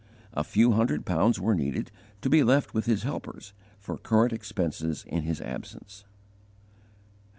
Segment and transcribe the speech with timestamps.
[0.33, 1.91] A few hundred pounds were needed,
[2.23, 6.05] to be left with his helpers, for current expenses in his absence.